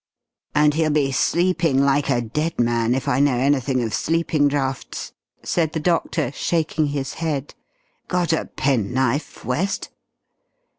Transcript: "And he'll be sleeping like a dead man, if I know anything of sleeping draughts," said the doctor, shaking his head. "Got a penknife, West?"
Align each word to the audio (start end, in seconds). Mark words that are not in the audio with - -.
"And 0.55 0.73
he'll 0.73 0.89
be 0.89 1.11
sleeping 1.11 1.79
like 1.85 2.09
a 2.09 2.21
dead 2.21 2.59
man, 2.59 2.95
if 2.95 3.07
I 3.07 3.19
know 3.19 3.37
anything 3.37 3.83
of 3.83 3.93
sleeping 3.93 4.47
draughts," 4.47 5.13
said 5.43 5.73
the 5.73 5.79
doctor, 5.79 6.31
shaking 6.31 6.87
his 6.87 7.13
head. 7.21 7.53
"Got 8.07 8.33
a 8.33 8.45
penknife, 8.45 9.45
West?" 9.45 9.89